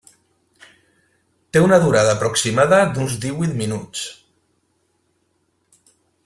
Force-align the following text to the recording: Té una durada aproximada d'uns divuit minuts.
Té 1.57 1.61
una 1.65 1.77
durada 1.83 2.15
aproximada 2.17 2.79
d'uns 2.95 3.19
divuit 3.27 3.53
minuts. 3.61 4.07